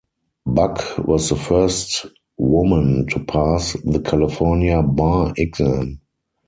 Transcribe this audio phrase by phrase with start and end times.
[0.47, 6.01] Buck was the first woman to pass the California Bar exam.